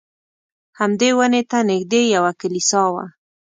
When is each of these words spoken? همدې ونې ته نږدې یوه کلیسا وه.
همدې 0.79 1.09
ونې 1.17 1.41
ته 1.49 1.57
نږدې 1.69 2.01
یوه 2.15 2.31
کلیسا 2.41 2.83
وه. 2.93 3.05